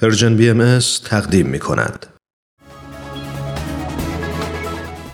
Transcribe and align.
Persian 0.00 0.36
BMS 0.36 0.78
تقدیم 1.04 1.46
می 1.46 1.58
کند. 1.58 2.06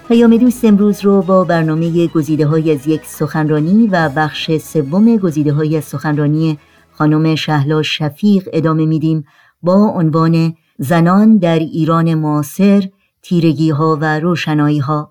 پیام 0.08 0.36
دوست 0.36 0.64
امروز 0.64 1.04
رو 1.04 1.22
با 1.22 1.44
برنامه 1.44 2.06
گزیده 2.06 2.46
های 2.46 2.72
از 2.72 2.86
یک 2.86 3.00
سخنرانی 3.04 3.86
و 3.86 4.08
بخش 4.16 4.56
سوم 4.56 5.16
گزیده 5.16 5.52
های 5.52 5.76
از 5.76 5.84
سخنرانی 5.84 6.58
خانم 6.92 7.34
شهلا 7.34 7.82
شفیق 7.82 8.48
ادامه 8.52 8.86
میدیم 8.86 9.24
با 9.62 9.74
عنوان 9.74 10.54
زنان 10.78 11.38
در 11.38 11.58
ایران 11.58 12.14
معاصر 12.14 12.88
تیرگی 13.22 13.70
ها 13.70 13.98
و 14.00 14.20
روشنایی 14.20 14.78
ها 14.78 15.10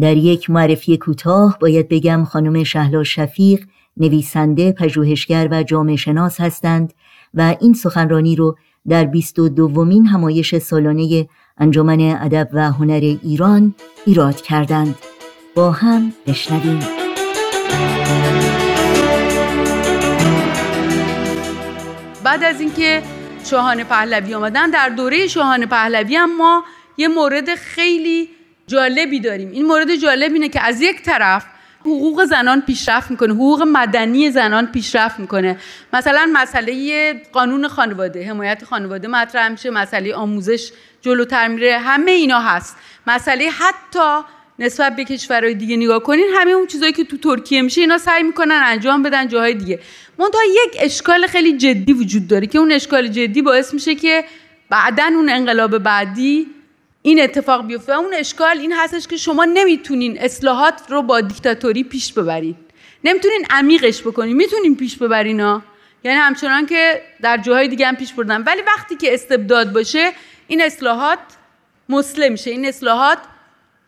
در 0.00 0.16
یک 0.16 0.50
معرفی 0.50 0.96
کوتاه 0.96 1.58
باید 1.60 1.88
بگم 1.88 2.24
خانم 2.24 2.64
شهلا 2.64 3.04
شفیق 3.04 3.64
نویسنده، 3.96 4.72
پژوهشگر 4.72 5.48
و 5.50 5.62
جامعه 5.62 5.96
شناس 5.96 6.40
هستند 6.40 6.92
و 7.34 7.56
این 7.60 7.74
سخنرانی 7.74 8.36
رو 8.36 8.56
در 8.88 9.04
بیست 9.04 9.38
و 9.38 9.48
دومین 9.48 10.06
همایش 10.06 10.58
سالانه 10.58 11.28
انجمن 11.58 12.00
ادب 12.00 12.48
و 12.52 12.72
هنر 12.72 13.16
ایران 13.22 13.74
ایراد 14.06 14.40
کردند. 14.40 14.94
با 15.54 15.70
هم 15.70 16.12
بشنویم. 16.26 16.78
بعد 22.24 22.44
از 22.44 22.60
اینکه 22.60 23.02
شاهان 23.44 23.84
پهلوی 23.84 24.34
آمدن 24.34 24.70
در 24.70 24.88
دوره 24.88 25.26
شاهان 25.26 25.66
پهلوی 25.66 26.16
هم 26.16 26.36
ما 26.36 26.64
یه 26.96 27.08
مورد 27.08 27.54
خیلی 27.54 28.28
جالبی 28.66 29.20
داریم. 29.20 29.50
این 29.50 29.66
مورد 29.66 29.96
جالب 29.96 30.32
اینه 30.32 30.48
که 30.48 30.60
از 30.60 30.80
یک 30.80 31.02
طرف 31.02 31.46
حقوق 31.84 32.24
زنان 32.24 32.60
پیشرفت 32.60 33.10
می‌کنه 33.10 33.34
حقوق 33.34 33.62
مدنی 33.62 34.30
زنان 34.30 34.66
پیشرفت 34.66 35.20
می‌کنه. 35.20 35.58
مثلا 35.92 36.30
مسئله 36.32 37.12
قانون 37.32 37.68
خانواده 37.68 38.28
حمایت 38.28 38.64
خانواده 38.64 39.08
مطرح 39.08 39.48
میشه 39.48 39.70
مسئله 39.70 40.14
آموزش 40.14 40.72
جلوتر 41.00 41.48
میره 41.48 41.78
همه 41.78 42.10
اینا 42.10 42.40
هست. 42.40 42.76
مسئله 43.06 43.50
حتی 43.50 44.28
نسبت 44.58 44.96
به 44.96 45.04
کشورهای 45.04 45.54
دیگه 45.54 45.76
نگاه 45.76 46.02
کنین 46.02 46.26
همه 46.34 46.50
اون 46.50 46.66
چیزایی 46.66 46.92
که 46.92 47.04
تو 47.04 47.16
ترکیه 47.16 47.62
میشه 47.62 47.80
اینا 47.80 47.98
سعی 47.98 48.22
می‌کنن 48.22 48.60
انجام 48.64 49.02
بدن 49.02 49.28
جاهای 49.28 49.54
دیگه. 49.54 49.80
منتها 50.18 50.40
یک 50.44 50.76
اشکال 50.80 51.26
خیلی 51.26 51.56
جدی 51.56 51.92
وجود 51.92 52.28
داره 52.28 52.46
که 52.46 52.58
اون 52.58 52.72
اشکال 52.72 53.08
جدی 53.08 53.42
باعث 53.42 53.74
میشه 53.74 53.94
که 53.94 54.24
بعدا 54.70 55.04
اون 55.04 55.28
انقلاب 55.28 55.78
بعدی 55.78 56.46
این 57.02 57.22
اتفاق 57.22 57.66
بیفته. 57.66 57.92
اون 57.92 58.14
اشکال 58.14 58.58
این 58.58 58.72
هستش 58.72 59.06
که 59.06 59.16
شما 59.16 59.44
نمی‌تونین 59.44 60.18
اصلاحات 60.20 60.80
رو 60.88 61.02
با 61.02 61.20
دیکتاتوری 61.20 61.84
پیش 61.84 62.12
ببرین. 62.12 62.56
نمی‌تونین 63.04 63.46
عمیقش 63.50 64.02
بکنین. 64.02 64.36
می‌تونین 64.36 64.76
پیش 64.76 64.96
ببرین 64.96 65.40
ها. 65.40 65.62
یعنی 66.04 66.18
همچنان 66.18 66.66
که 66.66 67.02
در 67.22 67.36
جاهای 67.36 67.68
دیگه 67.68 67.86
هم 67.86 67.96
پیش 67.96 68.12
بردن. 68.12 68.42
ولی 68.42 68.62
وقتی 68.62 68.96
که 68.96 69.14
استبداد 69.14 69.72
باشه 69.72 70.12
این 70.48 70.62
اصلاحات 70.62 71.18
مسلم 71.88 72.32
میشه. 72.32 72.50
این 72.50 72.66
اصلاحات 72.66 73.18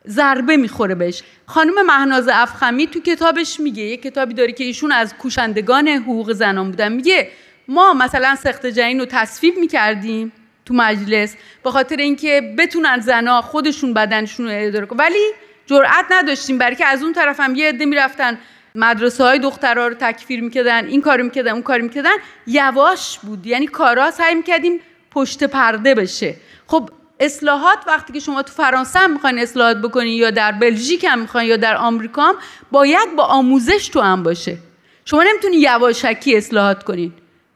ضربه 0.09 0.57
می‌خوره 0.57 0.95
بهش. 0.95 1.23
خانم 1.47 1.87
مهناز 1.87 2.29
افخمی 2.33 2.87
تو 2.87 3.01
کتابش 3.01 3.61
میگه 3.61 3.83
یه 3.83 3.97
کتابی 3.97 4.35
داره 4.35 4.53
که 4.53 4.65
ایشون 4.65 4.93
از 4.93 5.15
کوشندگان 5.15 5.89
حقوق 5.89 6.33
زنان 6.33 6.71
بودن. 6.71 6.93
میگه 6.93 7.31
ما 7.69 7.93
مثلا 7.95 8.35
سخت 8.35 8.67
جنین 8.67 9.01
رو 9.01 9.07
تصویب 9.07 9.59
می‌کردیم. 9.59 10.33
تو 10.67 10.75
مجلس 10.75 11.35
به 11.65 11.71
خاطر 11.71 11.97
اینکه 11.97 12.55
بتونن 12.59 13.01
زنا 13.01 13.43
خودشون 13.43 13.95
بدنشون 13.95 14.47
رو 14.47 14.53
اداره 14.55 14.87
کنن. 14.87 14.99
ولی 14.99 15.31
جرئت 15.67 16.05
نداشتیم 16.11 16.59
برای 16.59 16.77
که 16.77 16.87
از 16.87 17.03
اون 17.03 17.13
طرف 17.13 17.41
هم 17.41 17.55
یه 17.55 17.69
عده 17.69 17.85
می‌رفتن 17.85 18.39
مدرسه 18.75 19.25
های 19.25 19.39
دخترها 19.39 19.87
رو 19.87 19.95
تکفیر 19.95 20.43
می‌کردن 20.43 20.87
این 20.87 21.01
کارو 21.01 21.25
می‌کردن 21.25 21.53
اون 21.53 21.63
کارو 21.63 21.83
می‌کردن. 21.83 22.17
یواش 22.47 23.19
بود 23.19 23.47
یعنی 23.47 23.67
کارا 23.67 24.11
سعی 24.11 24.35
می‌کردیم 24.35 24.81
پشت 25.11 25.45
پرده 25.45 25.95
بشه. 25.95 26.37
خب 26.67 26.91
اصلاحات 27.21 27.79
وقتی 27.87 28.13
که 28.13 28.21
شما 28.21 28.43
تو 28.43 28.53
فرانسه 28.53 28.99
هم 28.99 29.13
می‌خواین 29.13 29.39
اصلاحات 29.39 29.77
بکنین 29.77 30.13
یا 30.19 30.31
در 30.31 30.53
بلژیک 30.53 31.05
هم 31.05 31.19
می‌خواین 31.19 31.49
یا 31.49 31.57
در 31.57 31.77
آمریکا 31.77 32.23
هم 32.23 32.35
باید 32.71 33.17
با 33.17 33.25
آموزش 33.25 33.89
تو 33.89 34.01
هم 34.01 34.23
باشه. 34.23 34.57
شما 35.05 35.23
نمی‌تونی 35.23 35.57
یواشکی 35.57 36.37
اصلاحات 36.37 36.83
کنین. 36.83 37.13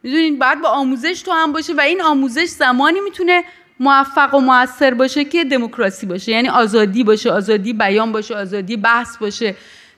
می‌دونین 0.09 0.39
بعد 0.39 0.61
با 0.61 0.69
آموزش 0.69 1.23
تو 1.23 1.33
هم 1.33 1.53
باشه 1.53 1.75
و 1.75 1.81
این 1.81 2.03
آموزش 2.03 2.45
زمانی 2.45 3.01
می‌تونه 3.01 3.45
موفق 3.81 4.35
و 4.35 4.41
موثر 4.41 4.95
باشه 4.95 5.25
که 5.25 5.45
دموکراسی 5.45 6.07
باشه. 6.07 6.33
یعنی 6.33 6.49
آزادی 6.49 7.05
باشه 7.05 7.31
آزادی 7.31 7.73
بیان 7.73 8.13
باشه 8.13 8.35
آزادی 8.37 8.77
بحث 8.77 9.17
باشه. 9.17 9.55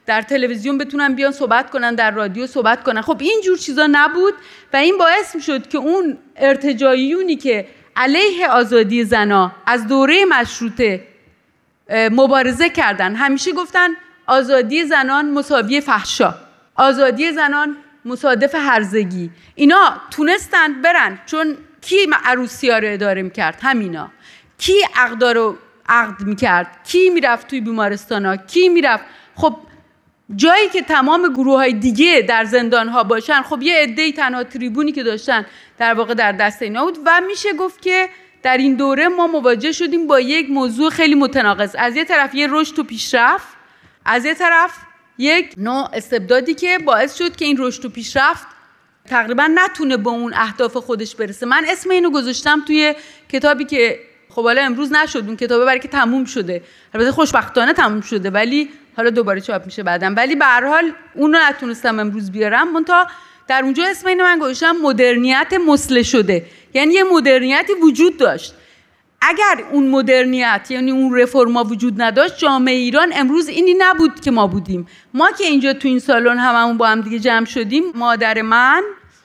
در 0.07 0.23
تلویزیون 0.23 0.79
بتونن 0.79 1.15
بیان 1.15 1.33
صحبت 1.33 1.71
کنن 1.71 1.95
در 1.95 2.11
رادیو 2.11 2.47
صحبت 2.47 2.83
کنن. 2.83 3.03
خب 3.03 3.17
این 3.21 3.41
جور 3.45 3.59
چیزا 3.59 3.89
نبود 3.93 4.35
و 4.73 4.77
این 4.77 4.99
باعث 4.99 5.35
می‌شد 5.35 5.69
که 5.69 5.79
اون 5.79 6.19
ارتجاعیونی 6.37 7.37
که 7.37 7.67
علیه 7.97 8.49
آزادی 8.49 9.05
زنا 9.05 9.53
از 9.67 9.87
دوره 9.87 10.25
مشروطه 10.25 11.07
مبارزه 11.91 12.69
کردن. 12.69 13.15
همیشه 13.15 13.53
گفتن 13.53 13.89
آزادی 14.27 14.85
زنان 14.85 15.31
مساوی 15.31 15.81
فحشا. 15.81 16.35
آزادی 16.77 17.33
زنان 17.33 17.77
مصادف 18.05 18.55
هرزگی. 18.55 19.31
اینا 19.55 20.01
تونستن 20.11 20.83
برن 20.83 21.19
چون 21.27 21.57
کی 21.81 21.97
عروسی 22.25 22.71
ها 22.71 22.79
رو 22.79 22.89
اداره 22.89 23.23
می‌کرد؟ 23.23 23.59
همینا. 23.63 24.11
کی 24.59 24.75
عقدا 24.95 25.33
رو 25.33 25.59
عقد 25.89 26.23
می‌کرد؟ 26.23 26.67
کی 26.85 27.11
می‌رفت 27.11 27.49
توی 27.49 27.61
بیمارستان 27.61 28.27
ها؟ 28.27 28.37
کی 28.37 28.69
می‌رفت؟ 28.69 29.05
خب 29.35 29.57
جایی 30.37 30.69
که 30.69 30.83
تمام 30.83 31.33
گروه 31.33 31.57
های 31.57 31.73
دیگه 31.73 32.25
در 32.29 32.45
زندان 32.45 32.89
ها 32.89 33.05
باشن 33.05 33.43
خب 33.43 33.63
یه 33.63 33.77
عده 33.83 34.13
تنها 34.13 34.45
تریبونی 34.45 34.93
که 34.93 35.03
داشتن 35.03 35.47
در 35.79 35.95
واقع 35.95 36.15
در 36.15 36.33
دست 36.33 36.63
اینا 36.63 36.85
بود 36.85 36.99
و 37.07 37.21
میشه 37.27 37.53
گفت 37.53 37.83
که 37.83 38.09
در 38.43 38.57
این 38.57 38.75
دوره 38.75 39.09
ما 39.09 39.27
مواجه 39.27 39.73
شدیم 39.73 40.07
با 40.07 40.21
یک 40.21 40.51
موضوع 40.51 40.91
خیلی 40.91 41.15
متناقض. 41.15 41.77
از 41.79 41.97
یه 41.97 42.05
طرف 42.05 42.35
یه 42.35 42.49
رشد 42.51 42.79
و 42.79 42.85
پیشرفت 42.85 43.49
از 44.05 44.25
یه 44.25 44.35
طرف 44.35 44.79
یک 45.21 45.55
نوع 45.57 45.89
استبدادی 45.93 46.55
که 46.55 46.79
باعث 46.79 47.19
شد 47.19 47.37
که 47.37 47.45
این 47.45 47.57
رشد 47.59 47.85
و 47.85 47.89
پیشرفت 47.89 48.47
تقریبا 49.05 49.51
نتونه 49.55 49.97
به 49.97 50.11
اون 50.11 50.35
اهداف 50.35 50.77
خودش 50.77 51.15
برسه. 51.15 51.47
من 51.47 51.65
اسم 51.69 51.91
اینو 51.91 52.11
گذاشتم 52.11 52.65
توی 52.67 52.95
کتابی 53.29 53.65
که 53.65 53.99
خب 54.29 54.43
حالا 54.43 54.63
امروز 54.63 54.93
نشد 54.93 55.25
اون 55.27 55.37
کتابه 55.37 55.65
برای 55.65 55.81
که 55.81 55.89
تموم 55.89 56.25
شده. 56.25 56.63
البته 56.95 57.13
خوشبختانه 57.13 57.73
تموم 57.73 58.01
شده 58.01 58.31
ولی 58.31 58.69
حالا 58.97 59.11
دوباره 59.11 59.41
چاپ 59.41 59.65
میشه 59.67 59.83
بعدم. 59.83 60.17
ولی 60.17 60.37
به 60.37 60.45
هر 60.45 60.67
حال 60.67 60.93
اون 61.15 61.33
رو 61.33 61.39
نتونستم 61.49 61.99
امروز 61.99 62.31
بیارم. 62.31 62.73
منتها 62.73 63.07
در 63.49 63.63
اونجا 63.65 63.85
اسم 63.85 64.09
اینو 64.09 64.25
من 64.25 64.39
گذاشتم 64.39 64.77
مدرنیت 64.83 65.53
مسله 65.67 66.03
شده 66.03 66.47
یعنی 66.75 66.95
یه 66.95 67.03
مدرنیتی 67.03 67.73
وجود 67.83 68.17
داشت. 68.17 68.55
اگر 69.23 69.65
اون 69.73 69.89
مدرنیت 69.89 70.67
یعنی 70.71 70.91
اون 70.91 71.19
رفرما 71.19 71.65
وجود 71.65 72.03
نداشت 72.03 72.39
جامعه 72.39 72.75
ایران 72.75 73.13
امروز 73.15 73.49
اینی 73.49 73.75
نبود 73.79 74.21
که 74.21 74.31
ما 74.31 74.47
بودیم. 74.47 74.87
ما 75.15 75.31
که 75.39 75.45
اینجا 75.45 75.73
تو 75.73 75.89
این 75.89 75.99
سالن 75.99 76.39
هممون 76.39 76.79
با 76.79 76.87
هم 76.87 77.01
دیگه 77.01 77.19
جمع 77.19 77.47
شدیم 77.47 77.85
مادر 77.95 78.43
من 78.43 78.83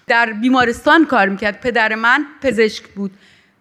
در 0.07 0.33
بیمارستان 0.33 1.06
کار 1.06 1.29
می‌کرد. 1.29 1.61
پدر 1.61 1.95
من 1.95 2.25
پزشک 2.41 2.83
بود. 2.83 3.11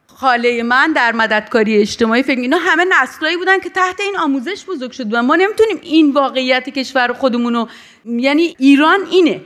خاله 0.06 0.62
من 0.62 0.93
در 0.93 1.12
مددکاری 1.12 1.77
اجتماعی. 1.77 2.22
فکر 2.22 2.41
اینا 2.41 2.59
همه 2.61 2.84
نسلایی 3.03 3.37
بودن 3.37 3.61
که 3.61 3.71
تحت 3.71 4.01
این 4.01 4.16
آموزش 4.16 4.65
بزرگ 4.65 4.91
شد 4.91 5.15
و 5.15 5.22
ما 5.22 5.37
نمی‌تونیم 5.37 5.78
این 5.83 6.12
واقعیت 6.12 6.69
کشور 6.69 7.12
خودمونو 7.12 7.66
یعنی 8.05 8.56
ایران 8.59 9.01
اینه. 9.11 9.41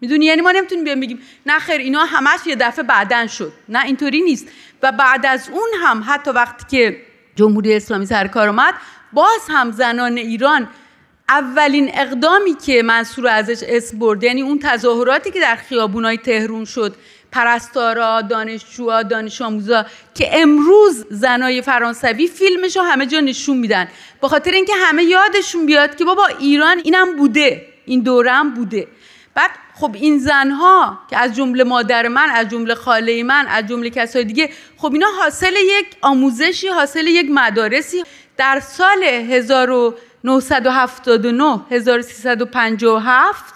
می‌دونی؟ 0.00 0.24
یعنی 0.24 0.40
ما 0.40 0.50
نمی‌تونیم 0.50 0.84
بیان 0.84 1.00
بگیم 1.00 1.18
نه 1.46 1.58
خیر 1.58 1.80
اینا 1.80 2.04
همش 2.04 2.46
یه 2.46 2.56
دفعه 2.56 2.82
بعدن 2.82 3.26
شد. 3.26 3.52
نه 3.68 3.84
اینطوری 3.84 4.20
نیست. 4.20 4.48
و 4.82 4.92
بعد 4.92 5.26
از 5.26 5.48
اون 5.48 5.68
هم 5.82 6.04
حتی 6.06 6.30
وقتی 6.30 6.64
که 6.70 6.96
جمهوری 7.36 7.76
اسلامی 7.76 8.06
سر 8.06 8.26
کار 8.26 8.48
اومد 8.48 8.74
باز 9.12 9.40
هم 9.48 9.70
زنان 9.70 10.16
ایران 10.16 10.68
اولین 11.28 11.90
اقدامی 11.94 12.54
که 12.54 12.82
منصور 12.82 13.26
ازش 13.26 13.64
اسم 13.68 13.98
برد 13.98 14.24
یعنی 14.24 14.42
اون 14.42 14.58
تظاهراتی 14.58 15.30
که 15.30 15.40
در 15.40 15.56
خیابونای 15.56 16.16
تهرون 16.16 16.64
شد 16.64 16.96
پرستارا 17.32 18.20
دانشجوها 18.20 19.02
دانش 19.02 19.42
آموزا 19.42 19.86
که 20.14 20.40
امروز 20.42 21.06
زنای 21.10 21.62
فرانسوی 21.62 22.26
فیلمش 22.26 22.76
رو 22.76 22.82
همه 22.82 23.06
جا 23.06 23.20
نشون 23.20 23.56
میدن. 23.56 23.88
به 24.22 24.28
خاطر 24.28 24.50
اینکه 24.50 24.72
همه 24.76 25.04
یادشون 25.04 25.66
بیاد 25.66 25.96
که 25.96 26.04
بابا 26.04 26.26
ایران 26.26 26.78
اینم 26.84 27.16
بوده 27.16 27.66
این 27.86 28.00
دوره 28.00 28.32
هم 28.32 28.54
بوده. 28.54 28.88
بعد 29.34 29.50
خب 29.74 29.90
این 29.94 30.18
زنها 30.18 30.98
که 31.10 31.16
از 31.16 31.36
جمله 31.36 31.64
مادر 31.64 32.08
من 32.08 32.30
از 32.30 32.48
جمله 32.48 32.74
خاله 32.74 33.22
من 33.22 33.46
از 33.48 33.66
جمله 33.66 33.90
کسای 33.90 34.24
دیگه 34.24 34.50
خب 34.76 34.92
اینا 34.92 35.06
حاصل 35.22 35.54
یک 35.62 35.86
آموزشی 36.00 36.68
حاصل 36.68 37.06
یک 37.06 37.30
مدارسی. 37.30 38.04
در 38.36 38.60
سال 38.60 39.04
1979 39.04 41.60
1357 41.70 43.54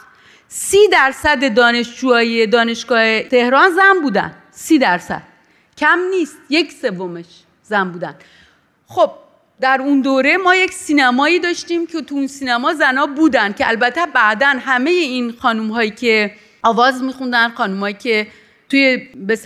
سی 0.48 0.88
درصد 0.92 1.54
دانشجوهای 1.54 2.46
دانشگاه 2.46 3.22
تهران 3.22 3.70
زن 3.70 4.00
بودن. 4.02 4.34
سی 4.50 4.78
درصد. 4.78 5.22
کم 5.78 5.98
نیست 6.10 6.36
یک 6.50 6.72
سومش 6.72 7.26
زن 7.62 7.90
بودن. 7.90 8.14
خب 8.86 9.10
در 9.60 9.80
اون 9.80 10.00
دوره 10.00 10.36
ما 10.36 10.56
یک 10.56 10.72
سینمایی 10.72 11.38
داشتیم 11.38 11.86
که 11.86 12.02
تو 12.02 12.14
اون 12.14 12.26
سینما 12.26 12.74
زنا 12.74 13.06
بودن 13.06 13.52
که 13.52 13.68
البته 13.68 14.06
بعدا 14.06 14.54
همه 14.60 14.90
این 14.90 15.32
خانوم 15.32 15.68
هایی 15.68 15.90
که 15.90 16.34
آواز 16.62 17.02
میخوندن 17.02 17.48
خانوم 17.48 17.80
هایی 17.80 17.94
که 17.94 18.26
توی 18.68 18.96
به 19.16 19.38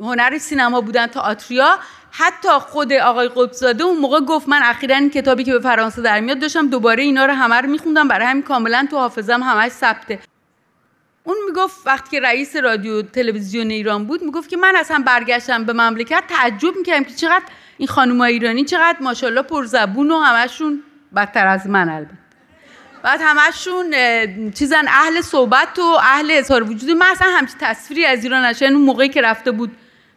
هنر 0.00 0.38
سینما 0.38 0.80
بودن 0.80 1.06
تئاتریا 1.06 1.78
حتی 2.10 2.48
خود 2.48 2.92
آقای 2.92 3.28
قطبزاده 3.28 3.84
اون 3.84 3.98
موقع 3.98 4.20
گفت 4.20 4.48
من 4.48 4.60
اخیرا 4.62 4.96
این 4.96 5.10
کتابی 5.10 5.44
که 5.44 5.52
به 5.52 5.60
فرانسه 5.60 6.02
در 6.02 6.20
میاد 6.20 6.38
داشتم 6.38 6.68
دوباره 6.68 7.02
اینا 7.02 7.26
رو 7.26 7.32
همه 7.32 7.54
رو 7.54 7.68
میخوندم 7.68 8.08
برای 8.08 8.26
همین 8.26 8.42
کاملا 8.42 8.86
تو 8.90 8.96
حافظم 8.96 9.42
همش 9.42 9.70
ثبته. 9.72 10.18
اون 11.24 11.36
می‌گفت 11.48 11.86
وقتی 11.86 12.10
که 12.10 12.20
رئیس 12.20 12.56
رادیو 12.56 13.02
تلویزیون 13.02 13.70
ایران 13.70 14.04
بود 14.04 14.22
می‌گفت 14.22 14.48
که 14.48 14.56
من 14.56 14.76
اصلا 14.76 15.02
برگشتم 15.06 15.64
به 15.64 15.72
مملکت 15.72 16.24
تعجب 16.28 16.76
می‌کردم 16.76 17.04
که 17.04 17.14
چقدر 17.14 17.44
این 17.82 17.88
خانم 17.88 18.20
ایرانی 18.20 18.64
چقدر 18.64 18.96
ماشاءالله 19.00 19.42
پرزبون 19.42 20.10
و 20.10 20.18
همشون 20.18 20.82
بدتر 21.16 21.46
از 21.46 21.66
من 21.66 21.88
البته. 21.88 22.14
بعد 23.02 23.20
همشون 23.22 23.94
چیزن 24.50 24.88
اهل 24.88 25.20
صحبت 25.20 25.78
و 25.78 25.82
اهل 25.82 26.30
اظهار 26.30 26.62
وجود. 26.62 26.90
من 26.90 27.06
اصلا 27.06 27.28
همچین 27.28 27.56
تصویری 27.60 28.04
از 28.04 28.24
ایران 28.24 28.44
نشه 28.44 28.64
اون 28.64 28.74
موقعی 28.74 29.08
که 29.08 29.20
رفته 29.20 29.50
بود 29.50 29.70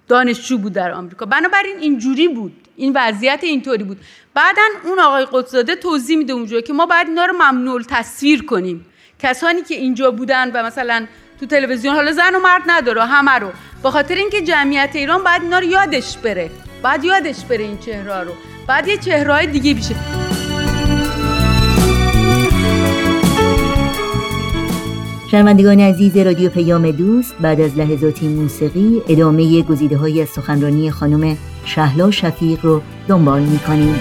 دانشجو 0.07 0.57
بود 0.57 0.73
در 0.73 0.91
آمریکا. 0.91 1.25
بنابراین 1.25 1.77
اینجوری 1.79 2.27
بود. 2.27 2.67
این 2.75 2.93
وضعیت 2.95 3.39
اینطوری 3.43 3.83
بود. 3.83 3.97
بعدا 4.33 4.61
اون 4.83 4.99
آقای 4.99 5.27
قدسزاده 5.31 5.75
توضیح 5.75 6.17
میده 6.17 6.33
اونجا 6.33 6.61
که 6.61 6.73
ما 6.73 6.85
باید 6.85 7.07
اینا 7.07 7.25
رو 7.25 7.33
ممنوع 7.33 7.81
تصویر 7.89 8.45
کنیم. 8.45 8.85
کسانی 9.19 9.61
که 9.61 9.75
اینجا 9.75 10.11
بودن 10.11 10.51
و 10.51 10.63
مثلا 10.63 11.05
تو 11.39 11.45
تلویزیون 11.45 11.95
حالا 11.95 12.11
زن 12.11 12.35
و 12.35 12.39
مرد 12.39 12.63
نداره 12.67 13.05
همه 13.05 13.31
رو. 13.31 13.51
به 13.83 13.91
خاطر 13.91 14.15
اینکه 14.15 14.41
جمعیت 14.41 14.91
ایران 14.93 15.23
باید 15.23 15.41
اینا 15.41 15.59
رو 15.59 15.65
یادش 15.65 16.17
بره. 16.17 16.49
بعد 16.85 17.03
یادش 17.03 17.45
بره 17.45 17.63
این 17.63 17.77
چهره 17.77 18.21
رو. 18.21 18.31
بعد 18.67 18.87
یه 18.87 18.97
چهره 18.97 19.45
دیگه 19.45 19.73
بشه 19.73 19.95
شنوندگان 25.31 25.79
عزیز 25.79 26.17
رادیو 26.17 26.49
پیام 26.49 26.91
دوست 26.91 27.35
بعد 27.41 27.61
از 27.61 27.77
لحظاتی 27.77 28.27
موسیقی 28.27 29.01
ادامه 29.09 29.61
گزیده 29.61 29.97
های 29.97 30.25
سخنرانی 30.25 30.91
خانم 30.91 31.37
شهلا 31.65 32.11
شفیق 32.11 32.65
رو 32.65 32.81
دنبال 33.07 33.41
می‌کنیم. 33.41 33.99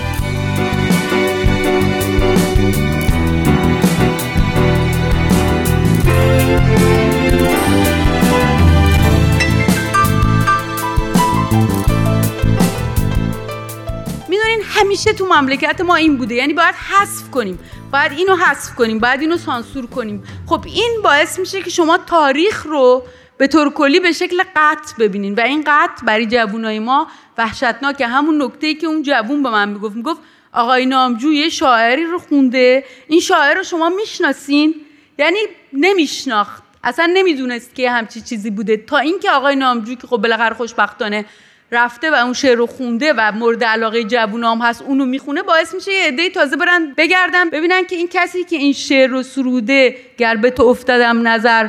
همیشه 14.77 15.13
تو 15.13 15.27
مملکت 15.27 15.81
ما 15.81 15.95
این 15.95 16.17
بوده. 16.17 16.35
یعنی 16.35 16.53
باید 16.53 16.75
حذف 16.75 17.31
کنیم. 17.31 17.59
باید 17.93 18.13
اینو 18.13 18.37
حذف 18.37 18.75
کنیم. 18.75 18.99
باید 18.99 19.21
اینو 19.21 19.37
سانسور 19.37 19.87
کنیم. 19.87 20.25
خب 20.47 20.65
این 20.67 21.01
باعث 21.05 21.39
میشه 21.39 21.63
که 21.63 21.71
شما 21.71 21.99
تاریخ 21.99 22.67
رو 22.67 23.03
به 23.39 23.47
طور 23.47 23.71
کلی 23.71 24.01
به 24.01 24.13
شکل 24.13 24.43
قطع 24.57 24.95
ببینین. 24.99 25.35
و 25.35 25.41
این 25.41 25.65
قطع 25.67 26.05
برای 26.07 26.27
جوونای 26.27 26.79
ما 26.79 27.09
وحشتناکه 27.39 28.07
همون 28.07 28.43
نکته 28.43 28.75
که 28.75 28.87
اون 28.87 29.03
جوون 29.03 29.43
به 29.43 29.51
من 29.51 29.69
می‌گفت. 29.69 29.97
می‌گفت 29.97 30.21
آقای 30.53 30.87
نامجو 30.87 31.33
یه 31.33 31.49
شاعری 31.49 32.05
رو 32.05 32.19
خونده. 32.19 32.85
این 33.09 33.21
شاعر 33.21 33.55
رو 33.55 33.63
شما 33.63 33.89
می‌شناسین؟ 33.89 34.75
یعنی 35.19 35.39
نمیشناخت. 35.73 36.63
اصلا 36.85 37.11
نمی‌دونست 37.15 37.75
که 37.75 37.91
همچی 37.91 38.21
چیزی 38.21 38.51
بوده. 38.51 38.77
تا 38.77 38.99
اینکه 38.99 39.31
آقای 39.31 39.57
نامجو 39.57 39.95
که 39.95 40.07
خب 40.07 40.17
بالاخره 40.17 40.55
خوشبختانه 40.55 41.25
رفته 41.73 42.11
و 42.11 42.15
اون 42.15 42.33
شعر 42.33 42.57
رو 42.57 42.67
خونده 42.67 43.13
و 43.13 43.33
مورد 43.33 43.65
علاقه 43.65 44.05
جوونام 44.05 44.59
هست 44.59 44.83
اونو 44.83 45.05
می‌خونه 45.07 45.43
باعث 45.43 45.75
میشه 45.75 45.93
یه 45.93 46.07
عده 46.07 46.31
تازه 46.31 46.57
برن 46.57 46.95
بگردن 46.97 47.51
ببینن 47.51 47.85
که 47.85 47.97
این 47.97 48.09
کسی 48.13 48.45
که 48.45 48.57
این 48.57 48.73
شعر 48.73 49.11
رو 49.11 49.23
سروده 49.23 49.97
گر 50.19 50.37
به 50.37 50.51
تو 50.51 50.63
افتادم 50.63 51.29
نظر 51.29 51.69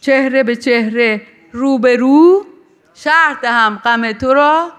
چهره 0.00 0.42
به 0.42 0.56
چهره 0.56 1.22
رو 1.52 1.78
به 1.78 1.96
رو 1.96 2.46
شهر 2.94 3.38
دهم 3.42 3.80
غم 3.84 4.12
تو 4.12 4.34
را 4.34 4.72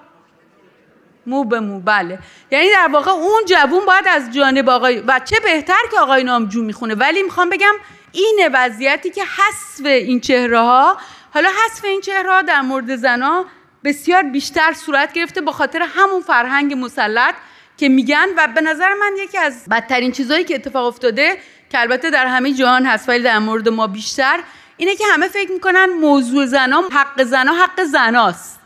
مو 1.26 1.44
به 1.44 1.60
مو 1.60 1.80
بله. 1.80 2.20
یعنی 2.52 2.68
در 2.72 2.88
واقع 2.92 3.12
اون 3.12 3.42
جوون 3.48 3.86
باید 3.86 4.08
از 4.08 4.34
جانب 4.34 4.70
آقای 4.70 5.00
و 5.08 5.20
چه 5.26 5.40
بهتر 5.40 5.82
که 5.92 6.00
آقای 6.00 6.24
نامجو 6.24 6.64
می‌خونه. 6.64 6.96
ولی 6.96 7.24
می‌خوام 7.24 7.50
بگم 7.50 7.74
این 8.12 8.50
وضعیتی 8.54 9.10
که 9.10 9.22
حذف 9.24 9.86
این 9.86 10.20
چهره 10.20 10.60
ها 10.60 10.98
حالا 11.34 11.50
حذف 11.50 11.86
این 11.86 12.02
چهره 12.02 12.32
ها 12.32 12.42
در 12.42 12.62
مورد 12.62 12.96
زنا 12.96 13.46
بسیار 13.84 14.24
بیشتر 14.24 14.74
صورت 14.74 15.14
گرفته 15.14 15.42
با 15.42 15.52
خاطر 15.52 15.82
همون 15.96 16.22
فرهنگ 16.22 16.74
مسلط 16.74 17.36
که 17.78 17.90
میگن 17.90 18.28
و 18.38 18.48
به 18.56 18.62
نظر 18.62 18.94
من 18.94 19.12
یکی 19.24 19.38
از 19.38 19.66
بدترین 19.72 20.12
چیزهایی 20.12 20.44
که 20.44 20.56
اتفاق 20.56 20.86
افتاده 20.86 21.38
که 21.70 21.82
البته 21.82 22.10
در 22.10 22.26
همه 22.26 22.54
جهان 22.54 22.86
هست 22.86 23.10
ولی 23.10 23.24
در 23.24 23.40
مورد 23.40 23.70
ما 23.70 23.88
بیشتر 23.88 24.40
اینه 24.78 24.96
که 24.96 25.04
همه 25.14 25.28
فکر 25.28 25.52
می‌کنن 25.52 25.86
موضوع 25.86 26.46
زنا 26.46 26.84
حق 26.92 27.24
زنا 27.24 27.54
حق 27.54 27.84
زناست. 27.84 28.60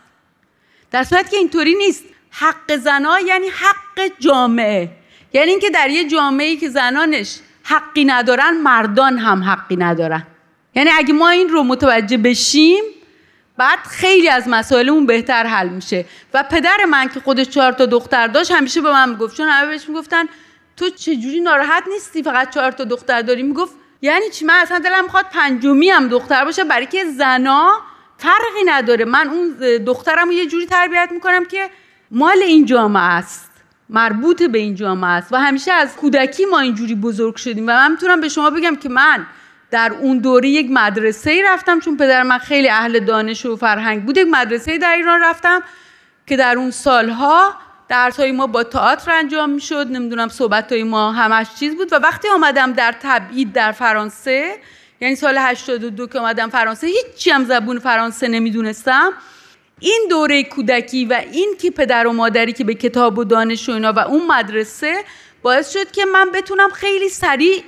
در 0.92 1.04
صورت 1.04 1.32
که 1.32 1.38
اینطوری 1.38 1.76
نیست. 1.76 2.04
حق 2.32 2.76
زنا 2.76 3.20
یعنی 3.20 3.48
حق 3.48 4.12
جامعه. 4.20 4.90
یعنی 5.34 5.50
اینکه 5.52 5.70
در 5.70 5.90
یه 5.90 6.08
جامعه 6.08 6.56
که 6.56 6.70
زنانش 6.70 7.40
حقی 7.64 8.06
ندارن 8.06 8.58
مردان 8.58 9.18
هم 9.18 9.44
حقی 9.44 9.76
ندارن. 9.76 10.28
یعنی 10.76 10.90
اگه 10.90 11.14
ما 11.14 11.30
این 11.30 11.50
رو 11.50 11.64
متوجه 11.64 12.18
بشیم 12.18 12.84
بعد 13.58 13.80
خیلی 13.80 14.30
از 14.30 14.44
مسائلمون 14.48 15.06
بهتر 15.06 15.44
حل 15.48 15.70
میشه. 15.70 16.06
و 16.34 16.44
پدر 16.52 16.78
من 16.90 17.10
که 17.10 17.20
خودش 17.20 17.50
چهار 17.50 17.72
تا 17.72 17.86
دختر 17.86 18.28
داشت 18.28 18.52
همیشه 18.52 18.82
به 18.82 18.92
من 18.92 19.10
می‌گفت. 19.10 19.38
چون 19.38 19.48
همه 19.48 19.68
بهش 19.68 19.90
می‌گفتن 19.90 20.26
تو 20.78 20.90
چجوری 20.90 21.40
ناراحت 21.40 21.84
نیستی؟ 21.94 22.24
فقط 22.24 22.50
چهار 22.54 22.72
تا 22.72 22.84
دختر 22.84 23.22
داری؟ 23.22 23.44
می‌گفت 23.44 23.74
یعنی 24.02 24.30
چی؟ 24.30 24.46
من 24.46 24.54
اصلا 24.54 24.80
دلم 24.80 25.04
می‌خواد 25.04 25.26
پنجمی 25.32 25.90
هم 25.90 26.08
دختر 26.08 26.46
باشه. 26.46 26.64
برای 26.64 26.86
که 26.86 27.06
زنا 27.06 27.72
فرقی 28.18 28.64
نداره. 28.66 29.06
من 29.06 29.30
اون 29.30 29.50
دخترم 29.86 30.28
رو 30.28 30.34
یه 30.34 30.46
جوری 30.48 30.66
تربیت 30.66 31.10
می‌کنم 31.12 31.46
که 31.46 31.70
مال 32.12 32.38
این 32.38 32.66
جامعه 32.66 33.04
است. 33.04 33.52
مربوط 33.90 34.44
به 34.44 34.58
این 34.58 34.76
جامعه 34.76 35.10
است. 35.10 35.34
و 35.34 35.38
همیشه 35.38 35.72
از 35.72 35.96
کودکی 35.96 36.46
ما 36.46 36.60
اینجوری 36.60 36.96
بزرگ 36.96 37.36
شدیم. 37.36 37.64
و 37.64 37.72
من 37.72 37.92
می‌تونم 37.92 38.22
به 38.22 38.30
شما 38.30 38.50
بگم 38.50 38.76
که 38.76 38.90
من 38.90 39.26
در 39.72 39.94
اون 40.02 40.18
دوره 40.18 40.50
یک 40.50 40.68
مدرسه 40.70 41.32
ای 41.32 41.44
رفتم 41.44 41.80
چون 41.80 41.98
پدر 41.98 42.24
من 42.24 42.38
خیلی 42.38 42.70
اهل 42.70 43.00
دانش 43.00 43.46
و 43.46 43.56
فرهنگ 43.56 44.06
بود 44.06 44.18
یک 44.18 44.28
مدرسه 44.32 44.78
در 44.78 44.96
ایران 44.96 45.22
رفتم 45.22 45.64
که 46.28 46.38
در 46.38 46.58
اون 46.58 46.72
سالها 46.72 47.54
درس 47.90 48.20
های 48.20 48.32
ما 48.32 48.48
با 48.48 48.64
تئاتر 48.64 49.12
انجام 49.12 49.50
می‌شد 49.50 49.88
نمی‌دونم 49.92 50.28
صحبت 50.28 50.72
های 50.72 50.84
ما 50.84 51.12
همش 51.12 51.48
چیز 51.60 51.76
بود 51.76 51.94
و 51.94 51.96
وقتی 51.96 52.28
آمدم 52.28 52.74
در 52.74 52.96
تبعید 53.02 53.54
در 53.54 53.72
فرانسه 53.72 54.56
یعنی 55.02 55.16
سال 55.16 55.38
82 55.38 56.08
که 56.08 56.20
آمدم 56.20 56.50
فرانسه 56.50 56.88
هیچی 56.88 57.30
هم 57.30 57.46
زبون 57.46 57.80
فرانسه 57.80 58.28
نمی‌دونستم. 58.28 59.14
این 59.80 60.08
دوره 60.10 60.44
کودکی 60.44 61.06
و 61.06 61.22
این 61.32 61.56
که 61.62 61.72
پدر 61.72 62.08
و 62.08 62.14
مادری 62.14 62.54
که 62.54 62.64
به 62.64 62.74
کتاب 62.74 63.18
و 63.18 63.24
دانش 63.24 63.70
و 63.70 63.72
اینا 63.72 63.94
و 63.94 64.00
اون 64.00 64.28
مدرسه 64.28 65.04
باعث 65.42 65.74
شد 65.74 65.92
که 65.92 66.06
من 66.06 66.32
بتونم 66.32 66.70
خیلی 66.70 67.10
سریع 67.10 67.64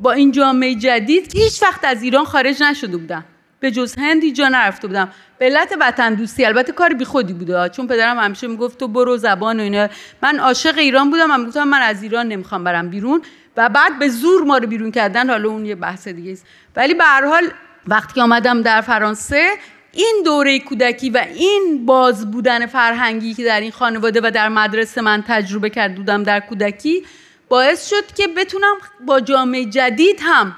با 0.00 0.12
این 0.12 0.32
جامعه 0.32 0.74
جدید 0.74 1.36
هیچ 1.36 1.62
وقت 1.62 1.84
از 1.84 2.02
ایران 2.02 2.24
خارج 2.24 2.62
نشده 2.62 2.96
بودم. 2.96 3.24
به 3.60 3.70
جز 3.70 3.94
هندی 3.98 4.32
جا 4.32 4.48
نرفته 4.48 4.86
بودم. 4.86 5.08
به 5.38 5.44
علت 5.44 5.74
وطن 5.80 6.14
دوستی 6.14 6.44
البته 6.44 6.72
کار 6.72 6.94
بی 6.94 7.04
خودی 7.04 7.32
بوده. 7.32 7.68
چون 7.68 7.86
پدرم 7.86 8.18
همیشه 8.18 8.46
می‌گفت 8.46 8.78
تو 8.78 8.88
برو 8.88 9.16
زبان 9.16 9.60
و 9.60 9.62
اینا. 9.62 9.88
من 10.22 10.38
عاشق 10.38 10.78
ایران 10.78 11.10
بودم 11.10 11.26
من 11.26 11.44
گفتم 11.44 11.68
من 11.68 11.80
از 11.80 12.02
ایران 12.02 12.28
نمی‌خوام 12.28 12.64
برم 12.64 12.90
بیرون. 12.90 13.22
و 13.56 13.68
بعد 13.68 13.98
به 13.98 14.08
زور 14.08 14.44
ما 14.44 14.58
رو 14.58 14.66
بیرون 14.66 14.90
کردن 14.90 15.30
حالا 15.30 15.48
اون 15.48 15.66
یه 15.66 15.74
بحث 15.74 16.08
دیگه 16.08 16.32
است. 16.32 16.46
ولی 16.76 16.94
به 16.94 17.04
هر 17.04 17.26
حال 17.26 17.44
وقتی 17.86 18.20
آمدم 18.20 18.62
در 18.62 18.80
فرانسه 18.80 19.50
این 19.92 20.22
دوره 20.24 20.58
کودکی 20.58 21.10
و 21.10 21.24
این 21.34 21.86
باز 21.86 22.30
بودن 22.30 22.66
فرهنگی 22.66 23.34
که 23.34 23.44
در 23.44 23.60
این 23.60 23.70
خانواده 23.70 24.20
و 24.24 24.30
در 24.30 24.48
مدرسه 24.48 25.00
من 25.00 25.24
تجربه 25.28 25.70
کرده 25.70 25.94
بودم 25.94 26.22
در 26.22 26.40
کودکی 26.40 27.02
باعث 27.50 27.88
شد 27.88 28.14
که 28.16 28.28
بتونم 28.28 28.76
با 29.06 29.20
جامعه 29.20 29.64
جدید 29.64 30.20
هم 30.22 30.56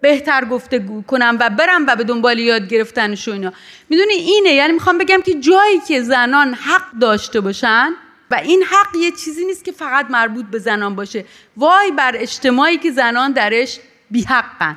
بهتر 0.00 0.44
گفتگو 0.44 1.02
کنم 1.02 1.36
و 1.40 1.50
برم 1.50 1.86
و 1.86 1.96
به 1.96 2.04
دنبال 2.04 2.38
یاد 2.38 2.68
گرفتنش 2.68 3.28
و 3.28 3.32
اینا. 3.32 3.52
می‌دونی 3.88 4.14
اینه 4.14 4.50
یعنی 4.50 4.72
می‌خوام 4.72 4.98
بگم 4.98 5.22
که 5.22 5.34
جایی 5.34 5.80
که 5.88 6.02
زنان 6.02 6.54
حق 6.54 6.92
داشته 7.00 7.40
باشن 7.40 7.94
و 8.30 8.34
این 8.34 8.62
حق 8.62 8.96
یه 8.96 9.10
چیزی 9.10 9.44
نیست 9.44 9.64
که 9.64 9.72
فقط 9.72 10.06
مربوط 10.10 10.46
به 10.46 10.58
زنان 10.58 10.94
باشه. 10.94 11.24
وای 11.56 11.90
بر 11.90 12.12
اجتماعی 12.16 12.78
که 12.78 12.90
زنان 12.90 13.32
درش 13.32 13.80
بیحقن 14.10 14.76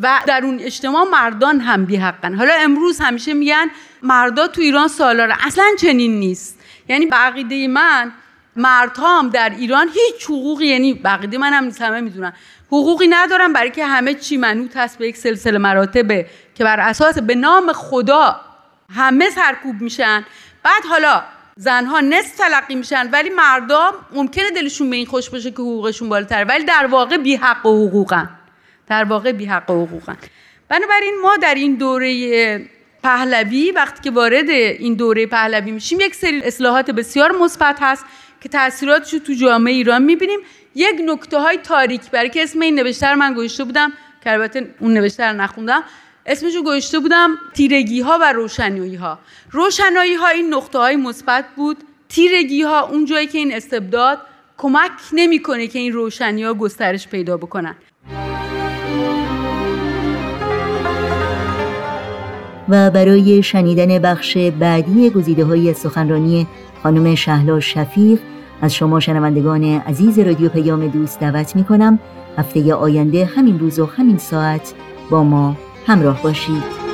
و 0.00 0.20
در 0.26 0.44
اون 0.44 0.60
اجتماع 0.60 1.04
مردان 1.08 1.60
هم 1.60 1.84
بیحقن. 1.84 2.34
حالا 2.34 2.52
امروز 2.54 3.00
همیشه 3.00 3.34
میگن 3.34 3.70
مردا 4.02 4.46
تو 4.46 4.60
ایران 4.60 4.88
سالاره. 4.88 5.46
اصلا 5.46 5.64
چنین 5.80 6.18
نیست. 6.18 6.60
یعنی 6.88 7.06
به 7.06 7.68
من 7.68 8.12
مردها 8.56 9.18
هم 9.18 9.28
در 9.28 9.50
ایران 9.50 9.88
هیچ 9.88 10.24
حقوقی 10.24 10.66
یعنی 10.66 10.94
بقیده 10.94 11.38
من 11.38 11.52
هم 11.52 11.72
همه 11.80 12.00
می‌دونن 12.00 12.32
حقوقی 12.66 13.06
ندارن 13.08 13.52
برای 13.52 13.70
که 13.70 13.86
همه 13.86 14.14
چی 14.14 14.36
منوط 14.36 14.76
هست 14.76 14.98
به 14.98 15.08
یک 15.08 15.16
سلسله 15.16 15.58
مراتبه 15.58 16.26
که 16.54 16.64
بر 16.64 16.80
اساس 16.80 17.18
به 17.18 17.34
نام 17.34 17.72
خدا 17.72 18.40
همه 18.94 19.30
سرکوب 19.30 19.80
میشن. 19.80 20.24
بعد 20.62 20.84
حالا 20.88 21.22
زنها 21.56 22.00
نصف 22.00 22.36
تلقی 22.36 22.74
میشن 22.74 23.10
ولی 23.10 23.30
مردا 23.30 23.94
ممکنه 24.12 24.50
دلشون 24.50 24.90
به 24.90 24.96
این 24.96 25.06
خوش 25.06 25.30
باشه 25.30 25.50
که 25.50 25.56
حقوقشون 25.56 26.08
بالاتر 26.08 26.44
ولی 26.44 26.64
در 26.64 26.86
واقع 26.86 27.16
بی 27.16 27.36
حق 27.36 27.66
و 27.66 27.88
حقوقن. 27.88 28.30
در 28.86 29.04
واقع 29.04 29.32
بی 29.32 29.44
حق 29.44 29.70
و 29.70 29.86
حقوقن. 29.86 30.16
بنابراین 30.68 31.14
ما 31.22 31.36
در 31.36 31.54
این 31.54 31.74
دوره 31.74 32.68
پهلوی 33.02 33.70
وقتی 33.70 34.02
که 34.02 34.10
وارد 34.10 34.50
این 34.50 34.94
دوره 34.94 35.26
پهلوی 35.26 35.70
میشیم 35.70 36.00
یک 36.00 36.14
سری 36.14 36.42
اصلاحات 36.42 36.90
بسیار 36.90 37.32
مثبت 37.32 37.78
هست. 37.80 38.04
که 38.44 38.48
تاثیراتش 38.48 39.12
رو 39.12 39.18
تو 39.18 39.32
جامعه 39.32 39.74
ایران 39.74 40.02
می‌بینیم. 40.02 40.38
یک 40.74 41.00
نکته 41.06 41.38
های 41.38 41.56
تاریک 41.56 42.10
برای 42.10 42.30
که 42.30 42.42
اسم 42.42 42.60
این 42.60 42.74
نوشته 42.74 43.14
من 43.14 43.34
گوشته 43.34 43.64
بودم 43.64 43.92
که 44.24 44.32
البته 44.32 44.74
اون 44.80 44.94
نوشته 44.94 45.24
رو 45.24 45.36
نخوندم. 45.36 45.82
اسمشو 46.26 46.62
گوشته 46.62 46.98
بودم 46.98 47.38
تیرگی 47.54 48.00
ها 48.00 48.18
و 48.20 48.32
روشنایی 48.32 48.94
ها 48.94 49.18
روشنایی 49.50 50.14
ها 50.14 50.28
این 50.28 50.54
نقطه 50.54 50.78
های 50.78 50.96
مثبت 50.96 51.44
بود. 51.56 51.76
تیرگی 52.08 52.62
ها 52.62 52.88
اون 52.88 53.04
جایی 53.04 53.26
که 53.26 53.38
این 53.38 53.54
استبداد 53.54 54.18
کمک 54.58 54.90
نمی‌کنه 55.12 55.66
که 55.66 55.78
این 55.78 55.92
روشنی 55.92 56.42
ها 56.42 56.54
گسترش 56.54 57.08
پیدا 57.08 57.36
بکنن. 57.36 57.74
و 62.68 62.90
برای 62.90 63.42
شنیدن 63.42 63.98
بخش 63.98 64.36
بعدی 64.36 65.10
گزیده 65.10 65.44
های 65.44 65.74
سخنرانی 65.74 66.46
خانم 66.82 67.14
شهلا 67.14 67.60
شفیق 67.60 68.18
از 68.62 68.74
شما 68.74 69.00
شنوندگان 69.00 69.64
عزیز 69.64 70.18
رادیو 70.18 70.48
پیام 70.48 70.88
دوست 70.88 71.20
دعوت 71.20 71.56
می 71.56 71.64
کنم 71.64 71.98
هفته 72.38 72.74
آینده 72.74 73.24
همین 73.24 73.58
روز 73.58 73.78
و 73.78 73.86
همین 73.86 74.18
ساعت 74.18 74.74
با 75.10 75.24
ما 75.24 75.56
همراه 75.86 76.22
باشید. 76.22 76.84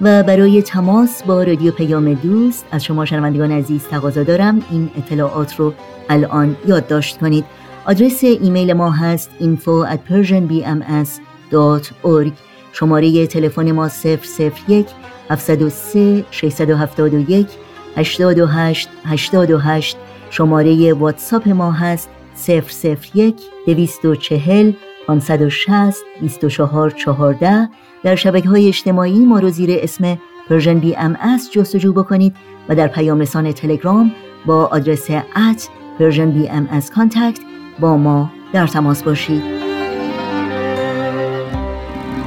و 0.00 0.22
برای 0.22 0.62
تماس 0.62 1.22
با 1.22 1.42
رادیو 1.42 1.72
پیام 1.72 2.14
دوست 2.14 2.66
از 2.70 2.84
شما 2.84 3.04
شنوندگان 3.04 3.52
عزیز 3.52 3.88
تقاضا 3.88 4.22
دارم. 4.22 4.62
این 4.70 4.90
اطلاعات 4.98 5.56
رو 5.56 5.74
الان 6.08 6.56
یادداشت 6.66 7.18
کنید. 7.18 7.44
آدرس 7.86 8.24
ایمیل 8.24 8.72
ما 8.72 8.90
هست 8.90 9.30
info 9.40 9.86
at 9.92 9.98
persianbms.org 10.10 12.32
شماره 12.74 13.26
تلفن 13.26 13.72
ما 13.72 13.88
001 13.88 14.86
703 15.30 16.24
671 16.30 17.48
828 17.96 18.88
828 19.04 19.96
شماره 20.30 20.92
واتساپ 20.92 21.48
ما 21.48 21.72
هست 21.72 22.10
001 22.48 23.34
240 23.66 24.72
560 25.06 26.04
24 26.20 26.90
14 26.90 27.68
در 28.02 28.14
شبکه 28.14 28.48
های 28.48 28.68
اجتماعی 28.68 29.24
ما 29.24 29.38
رو 29.38 29.50
زیر 29.50 29.70
اسم 29.82 30.18
Persian 30.48 30.78
BMS 30.78 31.52
جستجو 31.52 31.92
بکنید 31.92 32.36
و 32.68 32.74
در 32.74 32.88
پیام 32.88 33.20
رسان 33.20 33.52
تلگرام 33.52 34.12
با 34.46 34.66
آدرس 34.66 35.10
at 35.10 35.68
Persian 35.98 36.30
BMS 36.30 36.90
contact 36.90 37.40
با 37.80 37.96
ما 37.96 38.30
در 38.52 38.66
تماس 38.66 39.02
باشید. 39.02 39.53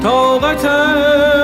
طاقتم 0.07 0.95
نیست 0.97 1.36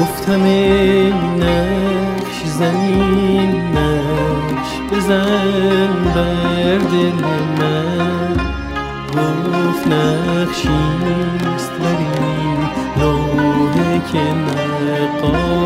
گفتم 0.00 0.42
ای 0.42 1.12
نقش 1.12 2.44
زمین 2.44 3.62
نقش 3.76 4.70
بزن 4.92 5.92
بر 6.14 6.78
دل 6.78 7.20
من. 7.58 8.36
گفت 9.06 9.86
نقشیست 9.86 11.72
بر 11.80 11.98
این 11.98 12.60
لوحه 12.96 14.00
که 14.12 14.24
نقاشش 15.12 15.62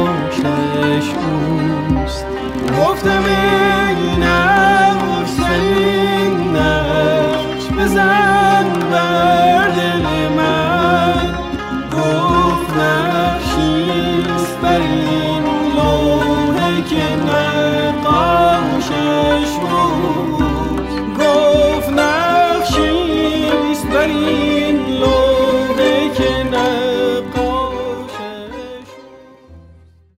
اوست. 1.15 2.27
گفتم 2.79 3.25
ای 3.25 4.17